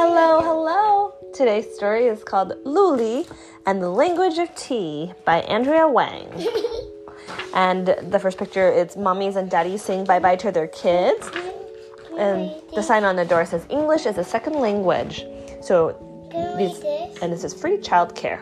[0.00, 1.12] Hello, hello.
[1.34, 3.28] Today's story is called Luli
[3.66, 6.28] and the Language of Tea by Andrea Wang.
[7.52, 11.28] and the first picture is mommies and daddies saying bye bye to their kids.
[12.16, 15.26] And the sign on the door says English is a second language.
[15.60, 15.98] So
[16.56, 16.78] these
[17.20, 18.38] and this is free childcare.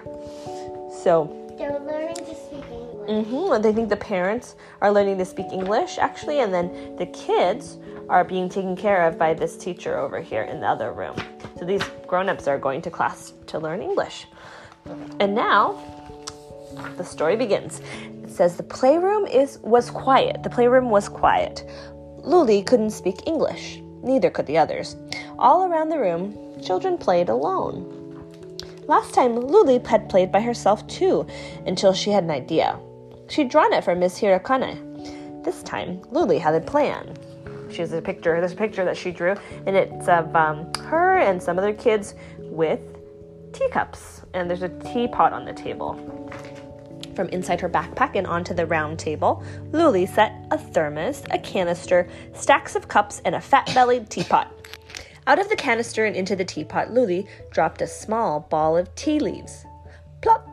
[1.03, 3.27] So They're learning to speak English.
[3.27, 7.79] hmm They think the parents are learning to speak English, actually, and then the kids
[8.09, 11.17] are being taken care of by this teacher over here in the other room.
[11.59, 14.27] So these grown ups are going to class to learn English.
[15.21, 15.83] And now
[16.97, 17.81] the story begins.
[18.23, 20.43] It says the playroom is was quiet.
[20.43, 21.65] The playroom was quiet.
[22.21, 23.81] Luli couldn't speak English.
[24.03, 24.97] Neither could the others.
[25.39, 27.93] All around the room, children played alone.
[28.87, 31.27] Last time, Luli had played by herself too,
[31.67, 32.79] until she had an idea.
[33.29, 35.45] She'd drawn it for Miss Hirakane.
[35.45, 37.17] This time, Luli had a plan.
[37.77, 38.41] She has a picture.
[38.41, 39.35] There's a picture that she drew,
[39.67, 42.81] and it's of um, her and some other kids with
[43.53, 45.95] teacups, and there's a teapot on the table.
[47.15, 52.09] From inside her backpack and onto the round table, Luli set a thermos, a canister,
[52.33, 54.51] stacks of cups, and a fat bellied teapot.
[55.27, 59.21] Out of the canister and into the teapot, Luli dropped a small ball of tea
[59.21, 59.67] leaves.
[60.23, 60.49] Plop!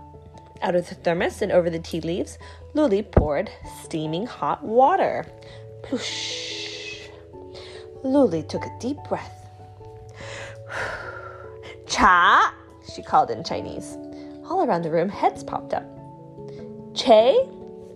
[0.62, 2.38] Out of the thermos and over the tea leaves,
[2.76, 3.50] Luli poured
[3.82, 5.26] steaming hot water.
[5.84, 6.53] Ploosh!
[8.04, 9.50] Luli took a deep breath.
[11.88, 12.54] Cha!
[12.94, 13.98] She called in Chinese.
[14.50, 15.86] All around the room, heads popped up.
[16.94, 17.48] Che?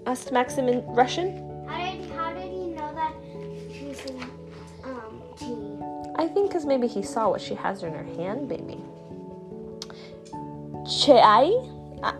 [0.05, 1.65] asked Maxim in Russian.
[1.67, 3.13] How did how did he know that
[3.69, 4.21] she's in
[4.83, 5.77] um tea?
[6.15, 8.79] I think because maybe he saw what she has in her hand, baby.
[10.87, 11.51] Chai?
[12.01, 12.13] Uh,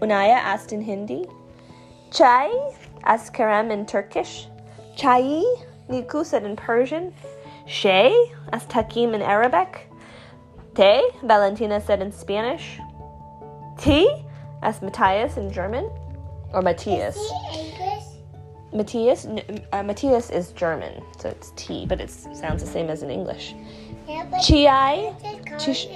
[0.00, 1.24] Unaya asked in Hindi.
[2.10, 2.50] Chai?
[3.04, 4.48] asked Karam in Turkish.
[4.96, 5.42] Chai?
[5.92, 7.12] Niku said in Persian.
[7.66, 8.32] Shay?
[8.52, 9.90] asked Hakim in Arabic.
[10.74, 11.02] Te?
[11.22, 12.78] Valentina said in Spanish.
[13.78, 14.10] T?
[14.62, 15.90] asked Matthias in German.
[16.54, 17.18] Or Matthias.
[18.72, 19.26] Matthias?
[19.26, 23.54] Uh, Matthias is German, so it's T, but it sounds the same as in English.
[24.08, 25.12] Yeah, Chiai?
[25.58, 25.88] Tish-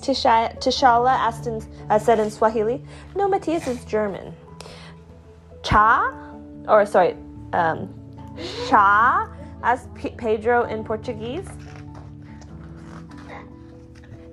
[0.00, 2.82] Tishala asked in, uh, said in Swahili.
[3.14, 4.34] No, Matthias is German.
[5.62, 6.10] Cha,
[6.66, 7.16] or sorry,
[7.52, 7.92] um,
[8.68, 9.28] Cha
[9.62, 11.48] asked P- Pedro in Portuguese.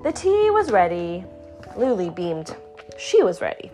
[0.04, 1.26] The tea was ready.
[1.76, 2.56] Luli beamed.
[2.98, 3.72] She was ready.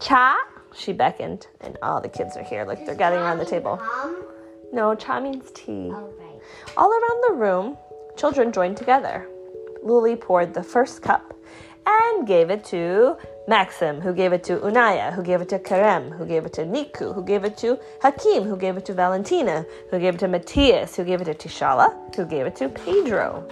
[0.00, 0.36] Cha,
[0.74, 2.64] she beckoned, and all the kids are here.
[2.64, 3.76] Look, they're gathering around the table.
[3.76, 4.24] Mom?
[4.72, 5.90] No, cha means tea.
[5.92, 6.40] Oh right.
[6.76, 7.78] All around the room,
[8.16, 9.28] children joined together.
[9.84, 11.32] Luli poured the first cup
[11.86, 13.16] and gave it to
[13.48, 16.62] Maxim, who gave it to Unaya, who gave it to Karem, who gave it to
[16.64, 20.28] Niku, who gave it to Hakim, who gave it to Valentina, who gave it to
[20.28, 23.46] Matthias, who gave it to Tishala, who gave it to Pedro.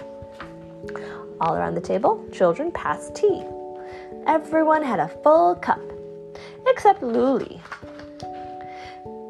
[1.39, 3.43] All around the table, children passed tea.
[4.27, 5.81] Everyone had a full cup,
[6.67, 7.61] except Luli.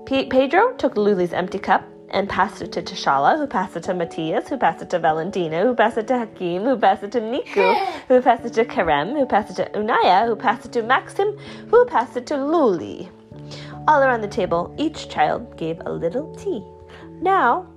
[0.08, 3.94] Pe- Pedro took Luli's empty cup and passed it to Tashala, who passed it to
[3.94, 7.22] Matthias, who passed it to Valentina, who passed it to Hakim, who passed it to
[7.22, 7.76] Niku,
[8.08, 11.38] who passed it to Karem, who passed it to Unaya, who passed it to Maxim,
[11.70, 13.10] who passed it to Luli.
[13.88, 16.64] All around the table, each child gave a little tea.
[17.22, 17.68] Now,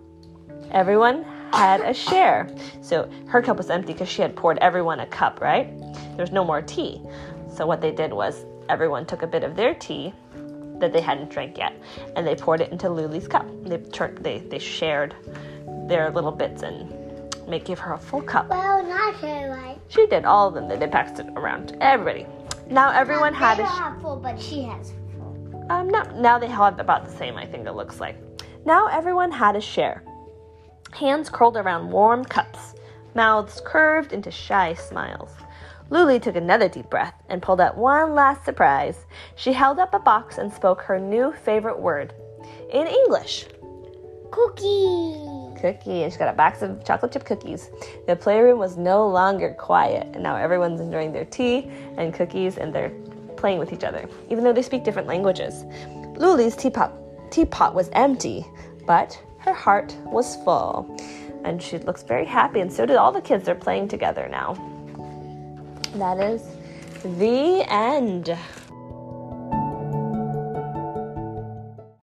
[0.70, 2.48] everyone had a share.
[2.80, 5.68] So her cup was empty because she had poured everyone a cup, right?
[6.16, 7.02] There's no more tea.
[7.54, 10.12] So what they did was everyone took a bit of their tea
[10.80, 11.74] that they hadn't drank yet,
[12.16, 13.46] and they poured it into Luli's cup.
[13.64, 15.14] They turned, they they shared
[15.88, 16.92] their little bits and
[17.48, 18.48] make give her a full cup.
[18.48, 19.78] Well, not her right.
[19.88, 20.68] She did all of them.
[20.68, 22.26] They, they passed it around to everybody.
[22.70, 25.66] Now everyone they had a don't sh- have full, but she has full.
[25.70, 27.36] um now now they have about the same.
[27.36, 28.16] I think it looks like.
[28.64, 30.02] Now everyone had a share.
[30.92, 32.74] Hands curled around warm cups,
[33.14, 35.30] mouths curved into shy smiles.
[35.90, 39.06] Luli took another deep breath and pulled out one last surprise.
[39.36, 42.12] She held up a box and spoke her new favorite word
[42.70, 43.46] in English.
[44.30, 45.16] Cookie.
[45.58, 47.70] Cookie, and she got a box of chocolate chip cookies.
[48.06, 52.72] The playroom was no longer quiet, and now everyone's enjoying their tea and cookies and
[52.72, 52.92] they're
[53.38, 55.64] playing with each other, even though they speak different languages.
[56.18, 56.92] Luli's teapot,
[57.30, 58.46] teapot was empty,
[58.86, 60.94] but her heart was full.
[61.44, 63.44] And she looks very happy, and so did all the kids.
[63.44, 64.77] They're playing together now.
[65.94, 66.42] That is
[67.02, 68.36] the end.